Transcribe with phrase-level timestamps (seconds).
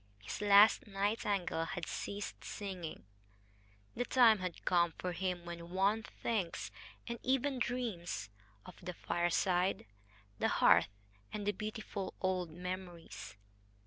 [0.23, 3.05] His last nightingale had ceased singing.
[3.95, 6.71] The time had come for him when one thinks,
[7.07, 8.31] and even dreams,
[8.65, 9.85] of the fireside,
[10.39, 10.89] the hearth,
[11.31, 13.37] and the beautiful old memories.